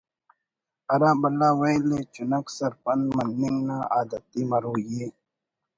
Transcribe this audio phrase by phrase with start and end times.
[0.89, 5.07] ہر بھلا ویل ءِ چنک سرپند مننگ نا عادتی مروئی ءِ